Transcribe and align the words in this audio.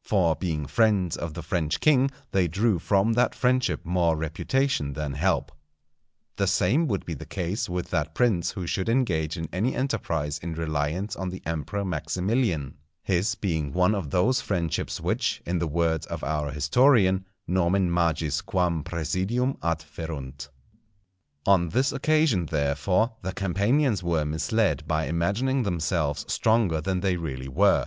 For 0.00 0.34
being 0.34 0.64
friends 0.66 1.14
of 1.14 1.34
the 1.34 1.42
French 1.42 1.78
king 1.78 2.10
they 2.30 2.48
drew 2.48 2.78
from 2.78 3.12
that 3.12 3.34
friendship 3.34 3.84
more 3.84 4.16
reputation 4.16 4.94
than 4.94 5.12
help. 5.12 5.52
The 6.36 6.46
same 6.46 6.86
would 6.88 7.04
be 7.04 7.12
the 7.12 7.26
case 7.26 7.68
with 7.68 7.90
that 7.90 8.14
prince 8.14 8.52
who 8.52 8.66
should 8.66 8.88
engage 8.88 9.36
in 9.36 9.46
any 9.52 9.74
enterprise 9.74 10.38
in 10.38 10.54
reliance 10.54 11.16
on 11.16 11.28
the 11.28 11.42
Emperor 11.44 11.84
Maximilian, 11.84 12.78
his 13.02 13.34
being 13.34 13.74
one 13.74 13.94
of 13.94 14.08
those 14.08 14.40
friendships 14.40 15.02
which, 15.02 15.42
in 15.44 15.58
the 15.58 15.68
words 15.68 16.06
of 16.06 16.24
our 16.24 16.50
historian, 16.50 17.26
nomen 17.46 17.92
magis 17.92 18.40
quam 18.40 18.84
praesidium 18.84 19.58
adferunt. 19.58 20.48
On 21.44 21.68
this 21.68 21.92
occasion, 21.92 22.46
therefore, 22.46 23.12
the 23.20 23.34
Campanians 23.34 24.02
were 24.02 24.24
misled 24.24 24.88
by 24.88 25.04
imagining 25.04 25.62
themselves 25.62 26.24
stronger 26.26 26.80
than 26.80 27.00
they 27.00 27.16
really 27.18 27.48
were. 27.48 27.86